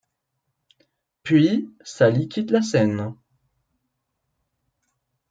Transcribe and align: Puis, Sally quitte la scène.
Puis, 1.21 1.69
Sally 1.83 2.27
quitte 2.27 2.49
la 2.49 2.63
scène. 2.63 3.13